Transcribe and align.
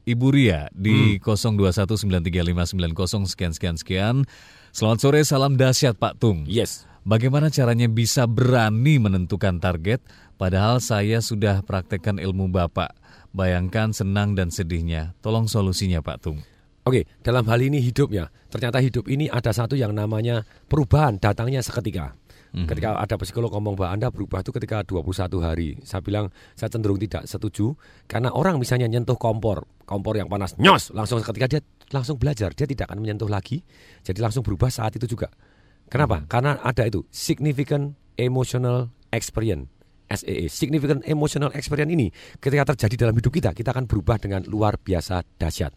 Ibu 0.08 0.32
Ria 0.32 0.72
di 0.72 1.18
hmm. 1.18 1.26
02193590 1.26 3.26
sekian 3.26 3.58
sekian 3.58 3.82
sekian. 3.82 4.30
Selamat 4.78 5.02
sore, 5.02 5.26
salam 5.26 5.58
dahsyat 5.58 5.98
Pak 5.98 6.22
Tung. 6.22 6.46
Yes. 6.46 6.86
Bagaimana 7.02 7.50
caranya 7.50 7.90
bisa 7.90 8.30
berani 8.30 9.02
menentukan 9.02 9.58
target 9.58 10.06
padahal 10.38 10.78
saya 10.78 11.18
sudah 11.18 11.66
praktekkan 11.66 12.22
ilmu 12.22 12.46
Bapak. 12.54 12.94
Bayangkan 13.34 13.90
senang 13.90 14.38
dan 14.38 14.54
sedihnya. 14.54 15.18
Tolong 15.26 15.50
solusinya 15.50 15.98
Pak 16.06 16.18
Tung. 16.22 16.46
Oke, 16.86 17.10
dalam 17.26 17.50
hal 17.50 17.58
ini 17.66 17.82
hidup 17.82 18.14
ya. 18.14 18.30
Ternyata 18.54 18.78
hidup 18.78 19.10
ini 19.10 19.26
ada 19.26 19.50
satu 19.50 19.74
yang 19.74 19.98
namanya 19.98 20.46
perubahan 20.70 21.18
datangnya 21.18 21.66
seketika. 21.66 22.14
Mm-hmm. 22.54 22.70
Ketika 22.70 23.02
ada 23.02 23.16
psikolog 23.18 23.50
ngomong 23.58 23.74
bahwa 23.82 23.98
Anda 23.98 24.08
berubah 24.14 24.46
itu 24.46 24.54
ketika 24.54 24.86
21 24.86 25.42
hari. 25.42 25.82
Saya 25.90 26.06
bilang 26.06 26.30
saya 26.54 26.70
cenderung 26.70 27.02
tidak 27.02 27.26
setuju 27.26 27.74
karena 28.06 28.30
orang 28.30 28.62
misalnya 28.62 28.86
nyentuh 28.86 29.18
kompor, 29.18 29.66
kompor 29.90 30.22
yang 30.22 30.30
panas, 30.30 30.54
nyos, 30.62 30.94
langsung 30.94 31.18
ketika 31.26 31.58
dia 31.58 31.62
langsung 31.92 32.20
belajar, 32.20 32.52
dia 32.52 32.68
tidak 32.68 32.92
akan 32.92 33.00
menyentuh 33.04 33.30
lagi. 33.30 33.64
Jadi 34.04 34.20
langsung 34.20 34.44
berubah 34.44 34.72
saat 34.72 34.96
itu 35.00 35.08
juga. 35.08 35.32
Kenapa? 35.88 36.24
Hmm. 36.24 36.28
Karena 36.28 36.52
ada 36.60 36.84
itu 36.84 37.04
significant 37.12 37.96
emotional 38.20 38.92
experience. 39.12 39.72
SEE, 40.08 40.48
significant 40.48 41.04
emotional 41.04 41.52
experience 41.52 41.92
ini 41.92 42.08
ketika 42.40 42.72
terjadi 42.72 43.08
dalam 43.08 43.16
hidup 43.20 43.28
kita, 43.28 43.52
kita 43.52 43.76
akan 43.76 43.92
berubah 43.92 44.16
dengan 44.16 44.40
luar 44.48 44.80
biasa 44.80 45.20
dahsyat. 45.36 45.76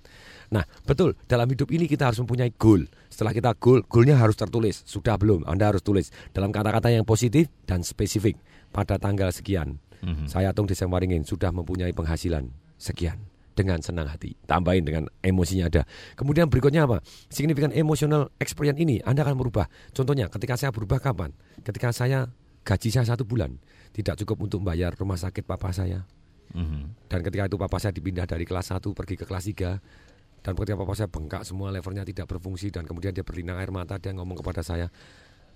Nah, 0.55 0.63
betul, 0.87 1.19
dalam 1.27 1.51
hidup 1.51 1.67
ini 1.75 1.91
kita 1.91 2.11
harus 2.11 2.23
mempunyai 2.23 2.55
goal. 2.55 2.87
Setelah 3.11 3.35
kita 3.35 3.59
goal, 3.59 3.83
goalnya 3.91 4.15
harus 4.19 4.39
tertulis. 4.39 4.87
Sudah 4.87 5.19
belum? 5.19 5.47
Anda 5.51 5.75
harus 5.75 5.83
tulis 5.83 6.15
dalam 6.31 6.55
kata-kata 6.55 6.95
yang 6.95 7.03
positif 7.03 7.51
dan 7.67 7.83
spesifik. 7.83 8.39
Pada 8.71 9.03
tanggal 9.03 9.35
sekian, 9.35 9.83
mm-hmm. 9.99 10.31
saya 10.31 10.55
Tung 10.55 10.71
Desember 10.71 11.03
ingin 11.03 11.27
sudah 11.27 11.51
mempunyai 11.51 11.91
penghasilan 11.91 12.55
sekian 12.79 13.30
dengan 13.55 13.83
senang 13.83 14.09
hati. 14.09 14.37
Tambahin 14.47 14.87
dengan 14.87 15.05
emosinya 15.21 15.69
ada. 15.69 15.83
Kemudian 16.17 16.49
berikutnya 16.49 16.87
apa? 16.87 17.03
Signifikan 17.29 17.75
emotional 17.75 18.31
experience 18.39 18.79
ini 18.81 19.03
Anda 19.03 19.27
akan 19.27 19.37
merubah. 19.37 19.67
Contohnya 19.93 20.31
ketika 20.31 20.57
saya 20.57 20.71
berubah 20.71 21.03
kapan? 21.03 21.35
Ketika 21.61 21.91
saya 21.91 22.31
gaji 22.65 22.89
saya 22.93 23.07
satu 23.09 23.25
bulan 23.25 23.57
tidak 23.91 24.21
cukup 24.23 24.47
untuk 24.47 24.61
bayar 24.63 24.95
rumah 24.95 25.19
sakit 25.19 25.43
papa 25.45 25.75
saya. 25.75 26.07
Mm-hmm. 26.51 27.11
Dan 27.11 27.21
ketika 27.23 27.47
itu 27.47 27.57
papa 27.59 27.79
saya 27.79 27.95
dipindah 27.95 28.27
dari 28.27 28.43
kelas 28.43 28.75
1 28.75 28.83
pergi 28.83 29.15
ke 29.15 29.25
kelas 29.27 29.45
3 29.47 30.41
dan 30.41 30.53
ketika 30.57 30.77
papa 30.81 30.95
saya 30.97 31.09
bengkak 31.13 31.43
semua 31.45 31.69
levernya 31.69 32.03
tidak 32.03 32.27
berfungsi 32.27 32.73
dan 32.73 32.89
kemudian 32.89 33.13
dia 33.13 33.23
berlinang 33.23 33.61
air 33.61 33.71
mata 33.71 34.01
dia 34.01 34.11
ngomong 34.17 34.41
kepada 34.41 34.65
saya, 34.65 34.89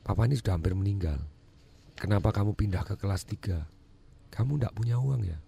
"Papa 0.04 0.28
ini 0.28 0.36
sudah 0.36 0.60
hampir 0.60 0.76
meninggal. 0.76 1.24
Kenapa 1.96 2.34
kamu 2.34 2.52
pindah 2.52 2.84
ke 2.84 2.94
kelas 3.00 3.24
3? 3.24 3.64
Kamu 4.28 4.60
tidak 4.60 4.72
punya 4.76 5.00
uang 5.00 5.24
ya?" 5.24 5.38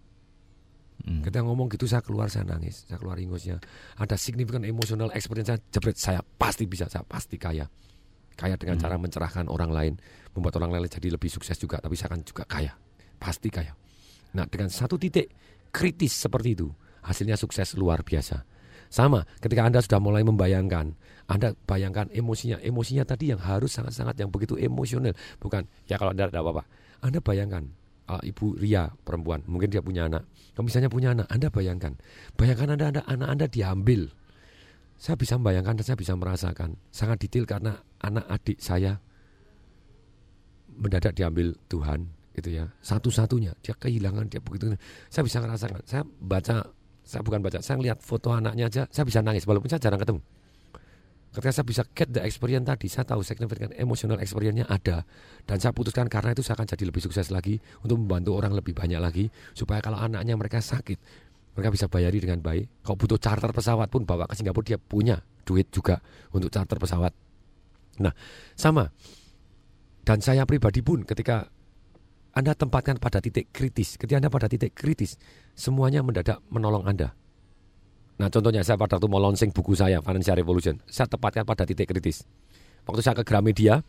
Hmm. 1.05 1.21
Ketika 1.21 1.45
ngomong 1.45 1.69
gitu 1.69 1.85
saya 1.85 2.01
keluar 2.01 2.33
saya 2.33 2.49
nangis, 2.49 2.89
saya 2.89 2.97
keluar 2.97 3.21
ingusnya. 3.21 3.61
Ada 4.01 4.17
signifikan 4.17 4.65
emosional 4.65 5.13
experience 5.13 5.53
saya 5.53 5.61
jebret 5.69 5.99
saya 6.01 6.21
pasti 6.25 6.65
bisa, 6.65 6.89
saya 6.89 7.05
pasti 7.05 7.37
kaya. 7.37 7.69
Kaya 8.37 8.57
dengan 8.57 8.77
hmm. 8.81 8.85
cara 8.85 8.97
mencerahkan 9.01 9.45
orang 9.49 9.71
lain, 9.73 9.93
membuat 10.37 10.61
orang 10.61 10.77
lain 10.77 10.89
jadi 10.89 11.13
lebih 11.13 11.29
sukses 11.29 11.57
juga, 11.57 11.81
tapi 11.81 11.97
saya 11.97 12.13
akan 12.13 12.21
juga 12.25 12.45
kaya. 12.49 12.73
Pasti 13.17 13.49
kaya. 13.49 13.73
Nah, 14.37 14.45
dengan 14.49 14.69
satu 14.69 15.01
titik 15.01 15.33
kritis 15.73 16.13
seperti 16.13 16.57
itu, 16.57 16.69
hasilnya 17.05 17.37
sukses 17.41 17.77
luar 17.77 18.05
biasa. 18.05 18.45
Sama, 18.87 19.27
ketika 19.43 19.67
Anda 19.67 19.83
sudah 19.83 19.99
mulai 19.99 20.23
membayangkan, 20.23 20.95
Anda 21.27 21.57
bayangkan 21.67 22.07
emosinya, 22.15 22.63
emosinya 22.63 23.03
tadi 23.03 23.35
yang 23.35 23.43
harus 23.43 23.75
sangat-sangat 23.75 24.15
yang 24.21 24.31
begitu 24.31 24.55
emosional, 24.57 25.17
bukan 25.43 25.67
ya 25.91 25.99
kalau 25.99 26.15
Anda 26.15 26.31
tidak 26.31 26.43
apa-apa. 26.45 26.65
Anda 27.03 27.19
bayangkan 27.19 27.67
uh, 28.09 28.23
Ibu 28.23 28.59
Ria 28.59 28.89
perempuan, 28.91 29.43
mungkin 29.47 29.71
dia 29.71 29.83
punya 29.83 30.07
anak. 30.07 30.27
Kalau 30.55 30.65
misalnya 30.67 30.91
punya 30.91 31.13
anak, 31.13 31.27
Anda 31.29 31.49
bayangkan, 31.53 31.93
bayangkan 32.39 32.69
Anda, 32.75 32.85
anda 32.91 33.03
anak 33.07 33.29
Anda 33.29 33.47
diambil. 33.51 34.11
Saya 34.97 35.21
bisa 35.21 35.37
membayangkan 35.37 35.85
saya 35.85 35.99
bisa 36.01 36.17
merasakan. 36.17 36.81
Sangat 36.89 37.21
detail 37.21 37.45
karena 37.45 37.77
anak 38.01 38.25
adik 38.33 38.57
saya 38.57 38.97
mendadak 40.73 41.13
diambil 41.13 41.53
Tuhan 41.69 42.09
gitu 42.33 42.49
ya. 42.49 42.65
Satu-satunya. 42.81 43.53
Dia 43.61 43.77
kehilangan 43.77 44.25
dia 44.33 44.41
begitu. 44.41 44.73
Saya 45.13 45.29
bisa 45.29 45.45
merasakan 45.45 45.85
saya 45.85 46.01
baca 46.05 46.65
saya 47.05 47.21
bukan 47.21 47.45
baca 47.45 47.61
saya 47.61 47.77
lihat 47.77 48.01
foto 48.01 48.33
anaknya 48.33 48.73
aja 48.73 48.83
saya 48.89 49.05
bisa 49.05 49.21
nangis. 49.21 49.45
Walaupun 49.45 49.69
saya 49.69 49.85
jarang 49.85 50.01
ketemu 50.01 50.25
Ketika 51.37 51.53
saya 51.53 51.69
bisa 51.69 51.85
get 51.93 52.09
the 52.17 52.25
experience 52.25 52.65
tadi, 52.65 52.89
saya 52.89 53.05
tahu 53.05 53.21
significant 53.21 53.77
emotional 53.77 54.17
experience-nya 54.25 54.65
ada. 54.73 55.05
Dan 55.45 55.61
saya 55.61 55.77
putuskan 55.77 56.09
karena 56.09 56.33
itu 56.33 56.41
saya 56.41 56.57
akan 56.57 56.65
jadi 56.65 56.89
lebih 56.89 57.05
sukses 57.05 57.29
lagi 57.29 57.61
untuk 57.85 58.01
membantu 58.01 58.41
orang 58.41 58.57
lebih 58.57 58.73
banyak 58.73 58.97
lagi. 58.97 59.29
Supaya 59.53 59.85
kalau 59.85 60.01
anaknya 60.01 60.33
mereka 60.33 60.65
sakit, 60.65 60.97
mereka 61.53 61.69
bisa 61.77 61.93
bayari 61.93 62.25
dengan 62.25 62.41
baik. 62.41 62.81
Kalau 62.81 62.97
butuh 62.97 63.21
charter 63.21 63.53
pesawat 63.53 63.93
pun 63.93 64.09
bawa 64.09 64.25
ke 64.25 64.33
Singapura, 64.33 64.65
dia 64.65 64.79
punya 64.81 65.21
duit 65.45 65.69
juga 65.69 66.01
untuk 66.33 66.49
charter 66.49 66.81
pesawat. 66.81 67.13
Nah, 68.01 68.17
sama. 68.57 68.89
Dan 70.09 70.25
saya 70.25 70.49
pribadi 70.49 70.81
pun 70.81 71.05
ketika 71.05 71.53
Anda 72.33 72.57
tempatkan 72.57 72.97
pada 72.97 73.21
titik 73.21 73.53
kritis, 73.53 74.01
ketika 74.01 74.25
Anda 74.25 74.33
pada 74.33 74.49
titik 74.49 74.73
kritis, 74.73 75.21
semuanya 75.53 76.01
mendadak 76.01 76.41
menolong 76.49 76.89
Anda 76.89 77.13
Nah 78.17 78.33
contohnya 78.33 78.65
saya 78.65 78.81
pada 78.81 78.97
waktu 78.97 79.09
mau 79.13 79.21
launching 79.21 79.53
buku 79.53 79.77
saya 79.77 80.01
Financial 80.01 80.37
Revolution, 80.37 80.81
saya 80.89 81.05
tepatkan 81.05 81.45
pada 81.45 81.69
titik 81.69 81.85
kritis. 81.89 82.25
Waktu 82.89 83.03
saya 83.05 83.15
ke 83.21 83.25
Gramedia, 83.27 83.85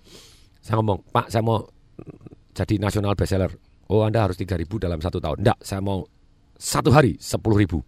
saya 0.60 0.84
ngomong, 0.84 1.06
Pak 1.14 1.32
saya 1.32 1.44
mau 1.46 1.64
jadi 2.52 2.76
nasional 2.82 3.16
bestseller. 3.16 3.54
Oh 3.88 4.04
Anda 4.04 4.28
harus 4.28 4.36
3 4.36 4.60
ribu 4.60 4.84
dalam 4.84 5.00
satu 5.00 5.24
tahun. 5.24 5.48
Enggak, 5.48 5.60
saya 5.64 5.80
mau 5.80 6.04
satu 6.60 6.92
hari 6.92 7.16
10 7.16 7.40
ribu. 7.56 7.80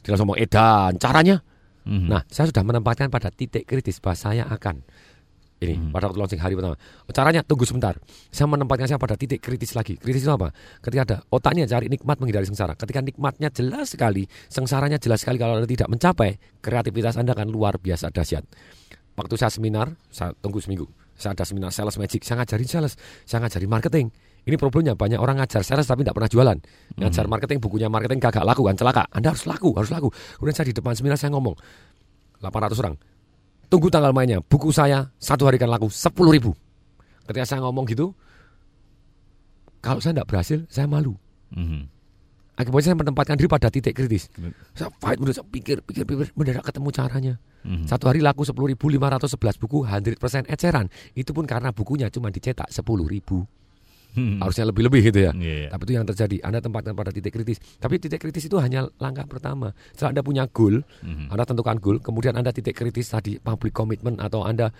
Dia 0.00 0.16
langsung 0.16 0.32
ngomong, 0.32 0.40
edan, 0.40 0.96
caranya? 0.96 1.44
Mm 1.84 1.92
-hmm. 1.92 2.08
Nah 2.08 2.22
saya 2.32 2.48
sudah 2.48 2.64
menempatkan 2.64 3.12
pada 3.12 3.28
titik 3.28 3.68
kritis 3.68 4.00
bahwa 4.00 4.16
saya 4.16 4.48
akan 4.48 4.80
ini 5.64 5.76
hmm. 5.80 5.92
pada 5.92 6.06
waktu 6.08 6.18
launching 6.20 6.42
hari 6.42 6.54
pertama. 6.54 6.76
Caranya 7.10 7.40
tunggu 7.40 7.64
sebentar. 7.64 7.96
Saya 8.28 8.46
menempatkan 8.46 8.86
saya 8.86 9.00
pada 9.00 9.16
titik 9.16 9.40
kritis 9.40 9.72
lagi. 9.72 9.96
Kritis 9.96 10.24
itu 10.24 10.32
apa? 10.32 10.52
Ketika 10.84 11.02
ada 11.02 11.16
otaknya 11.32 11.64
cari 11.64 11.88
nikmat 11.88 12.20
menghindari 12.20 12.46
sengsara. 12.46 12.76
Ketika 12.76 13.00
nikmatnya 13.00 13.48
jelas 13.50 13.96
sekali, 13.96 14.28
sengsaranya 14.52 15.00
jelas 15.00 15.24
sekali 15.24 15.40
kalau 15.40 15.58
Anda 15.58 15.68
tidak 15.68 15.88
mencapai, 15.88 16.36
kreativitas 16.60 17.16
Anda 17.16 17.32
akan 17.32 17.48
luar 17.48 17.80
biasa 17.80 18.12
dahsyat. 18.12 18.44
Waktu 19.14 19.34
saya 19.38 19.50
seminar, 19.50 19.94
saya 20.10 20.34
tunggu 20.38 20.58
seminggu. 20.60 20.90
Saya 21.14 21.38
ada 21.38 21.46
seminar 21.46 21.70
sales 21.70 21.94
magic, 21.94 22.26
saya 22.26 22.42
ngajarin 22.42 22.66
sales, 22.66 22.98
saya 23.22 23.38
ngajarin 23.46 23.70
marketing. 23.70 24.06
Ini 24.44 24.60
problemnya 24.60 24.92
banyak 24.92 25.16
orang 25.16 25.40
ngajar 25.40 25.64
sales 25.64 25.86
tapi 25.88 26.04
tidak 26.04 26.18
pernah 26.18 26.28
jualan. 26.28 26.58
Ngajar 27.00 27.24
hmm. 27.24 27.32
marketing, 27.32 27.58
bukunya 27.62 27.88
marketing 27.88 28.20
kagak 28.20 28.44
laku 28.44 28.66
kan 28.66 28.76
celaka. 28.76 29.06
Anda 29.14 29.32
harus 29.32 29.46
laku, 29.46 29.72
harus 29.72 29.88
laku. 29.94 30.10
Kemudian 30.36 30.56
saya 30.58 30.66
di 30.68 30.76
depan 30.76 30.92
seminar 30.98 31.16
saya 31.16 31.32
ngomong 31.32 31.56
800 32.42 32.82
orang 32.82 32.94
Tunggu 33.74 33.90
tanggal 33.90 34.14
mainnya. 34.14 34.38
Buku 34.38 34.70
saya 34.70 35.10
satu 35.18 35.50
hari 35.50 35.58
kan 35.58 35.66
laku 35.66 35.90
10 35.90 36.14
ribu. 36.30 36.54
Ketika 37.26 37.42
saya 37.42 37.58
ngomong 37.66 37.90
gitu, 37.90 38.14
kalau 39.82 39.98
saya 39.98 40.14
tidak 40.14 40.30
berhasil, 40.30 40.62
saya 40.70 40.86
malu. 40.86 41.18
Mm-hmm. 41.50 41.82
Akibatnya 42.54 42.94
saya 42.94 42.98
menempatkan 43.02 43.34
diri 43.34 43.50
pada 43.50 43.66
titik 43.74 43.98
kritis. 43.98 44.30
Saya 44.78 44.94
fight, 45.02 45.18
saya 45.26 45.42
pikir, 45.42 45.82
pikir, 45.82 46.06
pikir, 46.06 46.30
mendadak 46.38 46.62
ketemu 46.70 46.88
caranya. 46.94 47.34
Mm-hmm. 47.66 47.90
Satu 47.90 48.06
hari 48.06 48.22
laku 48.22 48.46
10.511 48.46 49.58
buku, 49.58 49.82
100% 49.82 50.54
eceran. 50.54 50.86
Itu 51.18 51.34
pun 51.34 51.42
karena 51.42 51.74
bukunya 51.74 52.06
cuma 52.14 52.30
dicetak 52.30 52.70
10 52.70 52.78
ribu 53.10 53.42
hmm. 54.14 54.40
harusnya 54.40 54.64
lebih-lebih 54.70 55.00
gitu 55.12 55.20
ya. 55.28 55.32
Yeah. 55.36 55.70
Tapi 55.70 55.82
itu 55.86 55.92
yang 55.98 56.06
terjadi. 56.06 56.36
Anda 56.46 56.58
tempatkan 56.62 56.94
pada 56.94 57.10
titik 57.10 57.34
kritis. 57.34 57.58
Tapi 57.78 57.98
titik 57.98 58.22
kritis 58.22 58.46
itu 58.46 58.56
hanya 58.62 58.86
langkah 59.02 59.26
pertama. 59.26 59.74
Setelah 59.92 60.18
Anda 60.18 60.22
punya 60.22 60.44
goal, 60.48 60.82
hmm. 60.82 61.34
Anda 61.34 61.44
tentukan 61.44 61.76
goal, 61.82 61.98
kemudian 62.00 62.34
Anda 62.38 62.54
titik 62.54 62.78
kritis 62.78 63.12
tadi 63.12 63.36
public 63.42 63.74
commitment 63.74 64.22
atau 64.22 64.46
Anda 64.46 64.70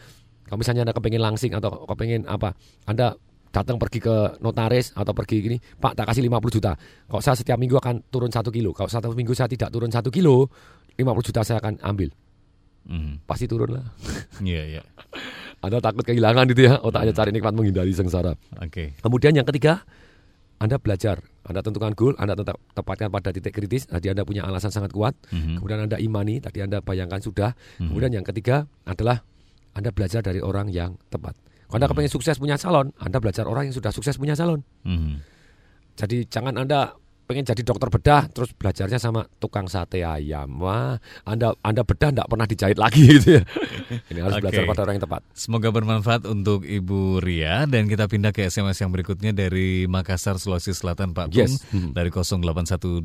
kalau 0.45 0.61
misalnya 0.61 0.85
Anda 0.85 0.95
kepengen 0.95 1.23
langsing 1.25 1.53
atau 1.57 1.89
kepengen 1.89 2.29
apa, 2.29 2.53
Anda 2.85 3.17
datang 3.55 3.79
pergi 3.79 4.03
ke 4.03 4.43
notaris 4.43 4.93
atau 4.93 5.15
pergi 5.15 5.37
gini, 5.41 5.57
Pak 5.57 5.95
tak 5.95 6.11
kasih 6.11 6.27
50 6.27 6.57
juta. 6.59 6.73
Kalau 7.07 7.23
saya 7.23 7.39
setiap 7.39 7.57
minggu 7.57 7.79
akan 7.79 8.11
turun 8.11 8.29
satu 8.29 8.51
kilo. 8.51 8.75
Kalau 8.75 8.91
satu 8.91 9.15
minggu 9.15 9.33
saya 9.33 9.47
tidak 9.47 9.71
turun 9.71 9.89
satu 9.89 10.11
kilo, 10.11 10.51
50 10.99 11.29
juta 11.31 11.41
saya 11.47 11.63
akan 11.63 11.81
ambil. 11.81 12.11
Mm. 12.85 13.25
Pasti 13.25 13.49
turun 13.49 13.81
lah. 13.81 13.87
Iya, 14.45 14.53
yeah, 14.53 14.65
iya. 14.67 14.83
Yeah. 14.83 14.85
Anda 15.65 15.81
takut 15.81 16.05
kehilangan 16.05 16.45
itu 16.53 16.69
ya, 16.69 16.77
otaknya 16.81 17.13
cari 17.17 17.31
nikmat 17.33 17.57
menghindari 17.57 17.93
sengsara. 17.97 18.37
Oke. 18.61 18.95
Kemudian 19.01 19.33
yang 19.33 19.49
ketiga, 19.49 19.83
Anda 20.61 20.77
belajar. 20.77 21.25
Anda 21.45 21.61
tentukan 21.61 21.93
goal, 21.93 22.15
Anda 22.17 22.37
tetap 22.37 22.57
tepatkan 22.73 23.13
pada 23.13 23.29
titik 23.33 23.53
kritis. 23.53 23.85
Tadi 23.85 24.09
Anda 24.09 24.25
punya 24.25 24.45
alasan 24.49 24.73
sangat 24.73 24.93
kuat. 24.93 25.13
Mhm. 25.33 25.61
Kemudian 25.61 25.81
Anda 25.89 25.97
imani, 26.01 26.41
tadi 26.41 26.65
Anda 26.65 26.81
bayangkan 26.81 27.21
sudah. 27.21 27.53
Mhm. 27.81 27.89
Kemudian 27.93 28.13
yang 28.21 28.25
ketiga 28.25 28.65
adalah 28.89 29.25
Anda 29.77 29.93
belajar 29.93 30.25
dari 30.25 30.41
orang 30.41 30.73
yang 30.73 30.97
tepat. 31.13 31.37
Kalau 31.69 31.77
Anda 31.81 31.87
kepengen 31.91 32.13
sukses 32.13 32.37
punya 32.39 32.57
calon, 32.57 32.95
Anda 33.01 33.19
belajar 33.19 33.45
orang 33.49 33.69
yang 33.69 33.77
sudah 33.77 33.91
sukses 33.91 34.17
punya 34.17 34.39
calon. 34.39 34.63
Mhm. 34.87 35.21
Jadi 35.95 36.27
jangan 36.31 36.55
Anda 36.61 36.95
pengen 37.25 37.43
jadi 37.43 37.63
dokter 37.65 37.89
bedah 37.89 38.29
terus 38.29 38.53
belajarnya 38.53 38.97
sama 38.97 39.25
tukang 39.39 39.65
sate 39.65 40.01
ayam. 40.01 40.61
Wah, 40.61 41.01
Anda 41.25 41.57
Anda 41.61 41.81
bedah 41.81 42.13
tidak 42.13 42.29
pernah 42.29 42.45
dijahit 42.45 42.77
lagi 42.77 43.01
gitu 43.17 43.41
ya. 43.41 43.43
Ini 44.09 44.19
harus 44.21 44.37
Oke. 44.37 44.43
belajar 44.45 44.63
pada 44.65 44.81
orang 44.83 44.95
yang 44.97 45.05
tepat. 45.05 45.21
Semoga 45.33 45.69
bermanfaat 45.69 46.25
untuk 46.25 46.63
Ibu 46.63 47.19
Ria 47.19 47.65
dan 47.65 47.87
kita 47.87 48.07
pindah 48.07 48.31
ke 48.31 48.45
SMS 48.45 48.77
yang 48.77 48.91
berikutnya 48.91 49.33
dari 49.33 49.85
Makassar 49.85 50.37
Sulawesi 50.37 50.73
Selatan 50.73 51.13
Pak 51.13 51.33
Tung 51.33 51.49
Yes. 51.49 51.65
Hmm. 51.73 51.91
dari 51.91 52.13
0818 52.13 53.05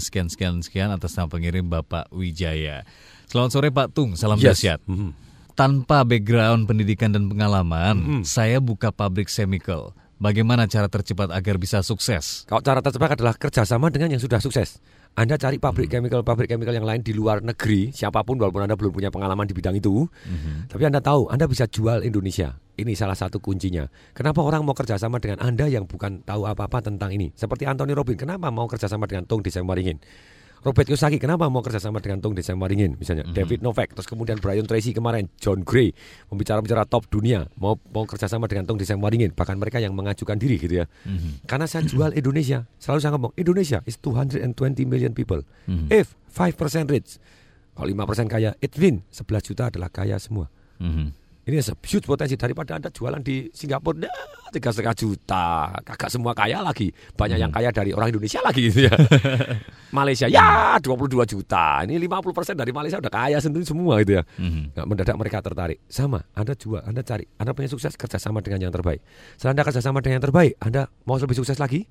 sekian 0.00 0.28
sekian 0.28 0.54
sekian 0.60 0.88
atas 0.90 1.14
nama 1.14 1.26
pengirim 1.26 1.64
Bapak 1.64 2.08
Wijaya. 2.10 2.86
Selamat 3.26 3.50
sore 3.50 3.68
Pak 3.68 3.88
Tung, 3.90 4.14
salam 4.14 4.38
Yes. 4.38 4.58
dahsyat. 4.58 4.80
Mhm. 4.86 5.10
Tanpa 5.52 6.02
background 6.02 6.64
pendidikan 6.64 7.10
dan 7.10 7.26
pengalaman, 7.26 7.96
Hmm. 7.98 8.22
saya 8.22 8.58
buka 8.58 8.88
pabrik 8.88 9.28
chemical. 9.28 9.92
Bagaimana 10.20 10.68
cara 10.68 10.84
tercepat 10.84 11.32
agar 11.32 11.56
bisa 11.56 11.80
sukses? 11.80 12.44
Kalau 12.44 12.60
cara 12.60 12.84
tercepat 12.84 13.16
adalah 13.16 13.32
kerjasama 13.40 13.88
dengan 13.88 14.12
yang 14.12 14.20
sudah 14.20 14.36
sukses. 14.36 14.76
Anda 15.16 15.40
cari 15.40 15.56
pabrik 15.56 15.88
chemical, 15.88 16.20
pabrik 16.20 16.44
chemical 16.44 16.76
yang 16.76 16.84
lain 16.84 17.00
di 17.00 17.16
luar 17.16 17.40
negeri, 17.40 17.88
siapa 17.88 18.20
pun 18.20 18.36
walaupun 18.36 18.68
Anda 18.68 18.76
belum 18.76 18.92
punya 18.92 19.08
pengalaman 19.08 19.48
di 19.48 19.56
bidang 19.56 19.80
itu, 19.80 20.04
tapi 20.68 20.84
Anda 20.84 21.00
tahu 21.00 21.32
Anda 21.32 21.48
bisa 21.48 21.64
jual 21.72 22.04
Indonesia. 22.04 22.52
Ini 22.76 22.92
salah 22.92 23.16
satu 23.16 23.40
kuncinya. 23.40 23.88
Kenapa 24.12 24.44
orang 24.44 24.60
mau 24.60 24.76
kerjasama 24.76 25.16
dengan 25.24 25.40
Anda 25.40 25.72
yang 25.72 25.88
bukan 25.88 26.20
tahu 26.20 26.44
apa-apa 26.44 26.84
tentang 26.84 27.16
ini? 27.16 27.32
Seperti 27.32 27.64
Anthony 27.64 27.96
Robin, 27.96 28.20
kenapa 28.20 28.52
mau 28.52 28.68
kerjasama 28.68 29.08
dengan 29.08 29.24
Tung 29.24 29.40
Desain 29.40 29.64
Waringin? 29.64 30.04
Robert 30.60 30.84
Kiyosaki, 30.84 31.16
kenapa 31.16 31.48
mau 31.48 31.64
kerjasama 31.64 32.04
dengan 32.04 32.20
Tung 32.20 32.36
Desain 32.36 32.60
Waringin? 32.60 33.00
Misalnya 33.00 33.24
David 33.32 33.64
Novak, 33.64 33.96
terus 33.96 34.04
kemudian 34.04 34.36
Brian 34.36 34.68
Tracy 34.68 34.92
kemarin, 34.92 35.32
John 35.40 35.64
Gray, 35.64 35.96
pembicara-pembicara 36.28 36.84
top 36.84 37.08
dunia, 37.08 37.48
mau 37.56 37.80
mau 37.88 38.04
kerjasama 38.04 38.44
dengan 38.44 38.68
Tung 38.68 38.76
Desain 38.76 39.00
Waringin, 39.00 39.32
bahkan 39.32 39.56
mereka 39.56 39.80
yang 39.80 39.96
mengajukan 39.96 40.36
diri 40.36 40.60
gitu 40.60 40.84
ya. 40.84 40.86
Karena 41.48 41.64
saya 41.64 41.88
jual 41.88 42.12
Indonesia, 42.12 42.68
selalu 42.76 42.98
saya 43.00 43.12
ngomong 43.16 43.32
Indonesia 43.40 43.80
is 43.88 43.96
220 44.04 44.52
million 44.84 45.16
people. 45.16 45.40
If 45.88 46.12
5% 46.36 46.92
rich, 46.92 47.16
kalau 47.72 47.88
5% 47.88 48.28
kaya, 48.28 48.52
it 48.60 48.76
win 48.76 49.00
11 49.08 49.40
juta 49.40 49.72
adalah 49.72 49.88
kaya 49.88 50.20
semua. 50.20 50.52
Mhm. 50.76 51.19
Ini 51.50 51.58
huge 51.66 52.06
potensi 52.06 52.38
daripada 52.38 52.78
anda 52.78 52.94
jualan 52.94 53.18
di 53.18 53.50
Singapura 53.50 54.06
nah, 54.06 54.14
tiga 54.54 54.70
setengah 54.70 54.94
juta, 54.94 55.74
kagak 55.82 56.10
semua 56.10 56.30
kaya 56.30 56.62
lagi, 56.62 56.94
banyak 57.18 57.38
yang 57.42 57.50
kaya 57.50 57.74
dari 57.74 57.90
orang 57.90 58.14
Indonesia 58.14 58.38
lagi 58.38 58.70
gitu 58.70 58.86
ya. 58.86 58.94
Malaysia 59.98 60.30
ya 60.30 60.78
22 60.78 61.26
juta, 61.26 61.82
ini 61.82 61.98
50% 62.06 62.54
dari 62.54 62.70
Malaysia 62.70 63.02
udah 63.02 63.10
kaya 63.10 63.38
sendiri 63.42 63.66
semua 63.66 63.98
gitu 64.02 64.18
ya. 64.18 64.22
Mhm. 64.38 64.78
Nggak 64.78 64.86
mendadak 64.86 65.16
mereka 65.18 65.38
tertarik. 65.42 65.78
Sama, 65.90 66.22
Anda 66.38 66.54
jual, 66.54 66.82
Anda 66.86 67.02
cari, 67.02 67.26
Anda 67.38 67.50
pengen 67.50 67.74
sukses 67.74 67.98
kerjasama 67.98 68.38
dengan 68.42 68.70
yang 68.70 68.74
terbaik. 68.74 69.02
Setelah 69.34 69.58
Anda 69.58 69.64
kerjasama 69.66 69.98
dengan 70.02 70.22
yang 70.22 70.26
terbaik, 70.30 70.52
Anda 70.62 70.86
mau 71.02 71.18
lebih 71.18 71.34
sukses 71.34 71.58
lagi 71.58 71.90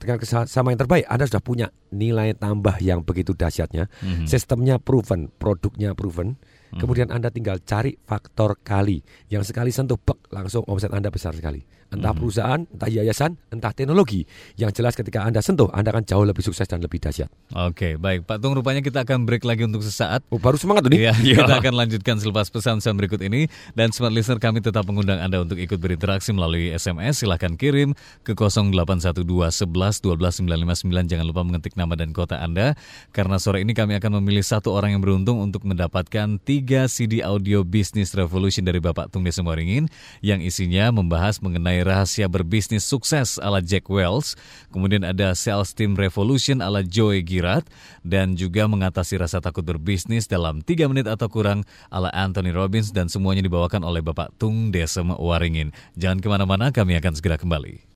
dengan 0.00 0.16
kerjasama 0.16 0.72
yang 0.72 0.80
terbaik, 0.80 1.04
Anda 1.10 1.24
sudah 1.28 1.42
punya 1.44 1.66
nilai 1.92 2.32
tambah 2.38 2.80
yang 2.80 3.02
begitu 3.02 3.36
dahsyatnya. 3.36 3.90
Mhm. 4.00 4.24
Sistemnya 4.30 4.78
proven, 4.78 5.28
produknya 5.36 5.92
proven. 5.98 6.38
Kemudian 6.78 7.10
Anda 7.10 7.34
tinggal 7.34 7.58
cari 7.64 7.98
faktor 8.06 8.60
kali. 8.62 9.02
Yang 9.26 9.50
sekali 9.50 9.74
sentuh 9.74 9.98
bek, 9.98 10.30
langsung 10.30 10.62
omset 10.70 10.94
Anda 10.94 11.10
besar 11.10 11.34
sekali. 11.34 11.80
Entah 11.90 12.14
perusahaan, 12.14 12.62
entah 12.62 12.86
yayasan, 12.86 13.34
entah 13.50 13.74
teknologi. 13.74 14.22
Yang 14.54 14.78
jelas 14.78 14.94
ketika 14.94 15.26
Anda 15.26 15.42
sentuh, 15.42 15.66
Anda 15.74 15.90
akan 15.90 16.06
jauh 16.06 16.22
lebih 16.22 16.38
sukses 16.46 16.70
dan 16.70 16.78
lebih 16.78 17.02
dahsyat. 17.02 17.26
Oke, 17.50 17.98
baik 17.98 18.30
Pak 18.30 18.38
Tung, 18.38 18.54
rupanya 18.54 18.78
kita 18.78 19.02
akan 19.02 19.26
break 19.26 19.42
lagi 19.42 19.66
untuk 19.66 19.82
sesaat. 19.82 20.22
Oh, 20.30 20.38
baru 20.38 20.54
semangat 20.54 20.86
tuh 20.86 20.94
nih. 20.94 21.10
Iya, 21.10 21.42
kita 21.42 21.58
akan 21.58 21.74
lanjutkan 21.74 22.22
selepas 22.22 22.46
pesan-pesan 22.46 22.94
berikut 22.94 23.20
ini 23.26 23.50
dan 23.74 23.90
smart 23.90 24.14
listener 24.14 24.38
kami 24.38 24.62
tetap 24.62 24.86
mengundang 24.86 25.18
Anda 25.18 25.42
untuk 25.42 25.58
ikut 25.58 25.82
berinteraksi 25.82 26.30
melalui 26.30 26.70
SMS. 26.70 27.26
Silahkan 27.26 27.58
kirim 27.58 27.98
ke 28.22 28.38
0812 28.38 29.26
11 29.26 30.06
12 30.06 30.46
959. 30.46 31.10
Jangan 31.10 31.26
lupa 31.26 31.42
mengetik 31.42 31.74
nama 31.74 31.98
dan 31.98 32.14
kota 32.14 32.38
Anda 32.38 32.78
karena 33.10 33.42
sore 33.42 33.66
ini 33.66 33.74
kami 33.74 33.98
akan 33.98 34.22
memilih 34.22 34.46
satu 34.46 34.70
orang 34.70 34.94
yang 34.94 35.02
beruntung 35.02 35.42
untuk 35.42 35.66
mendapatkan 35.66 36.38
tiga 36.46 36.59
CD 36.68 37.24
audio 37.24 37.64
Business 37.64 38.12
Revolution 38.12 38.68
dari 38.68 38.76
Bapak 38.76 39.08
Tung 39.08 39.24
Desa 39.24 39.40
Moringin 39.40 39.88
yang 40.20 40.44
isinya 40.44 40.92
membahas 40.92 41.40
mengenai 41.40 41.80
rahasia 41.80 42.28
berbisnis 42.28 42.84
sukses 42.84 43.40
ala 43.40 43.64
Jack 43.64 43.88
Wells, 43.88 44.36
kemudian 44.68 45.00
ada 45.00 45.32
Sales 45.32 45.72
Team 45.72 45.96
Revolution 45.96 46.60
ala 46.60 46.84
Joey 46.84 47.24
Girat, 47.24 47.64
dan 48.04 48.36
juga 48.36 48.68
mengatasi 48.68 49.16
rasa 49.16 49.40
takut 49.40 49.64
berbisnis 49.64 50.28
dalam 50.28 50.60
3 50.60 50.92
menit 50.92 51.08
atau 51.08 51.32
kurang 51.32 51.64
ala 51.88 52.12
Anthony 52.12 52.52
Robbins 52.52 52.92
dan 52.92 53.08
semuanya 53.08 53.40
dibawakan 53.40 53.80
oleh 53.80 54.04
Bapak 54.04 54.36
Tung 54.36 54.68
Desem 54.68 55.08
Waringin. 55.16 55.72
Jangan 55.96 56.20
ke 56.20 56.28
mana-mana, 56.28 56.68
kami 56.68 57.00
akan 57.00 57.16
segera 57.16 57.40
kembali. 57.40 57.88